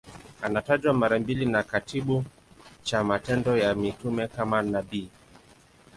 Anatajwa 0.41 0.93
mara 0.93 1.19
mbili 1.19 1.45
na 1.45 1.63
kitabu 1.63 2.25
cha 2.83 3.03
Matendo 3.03 3.57
ya 3.57 3.75
Mitume 3.75 4.27
kama 4.27 4.61
nabii. 4.61 5.09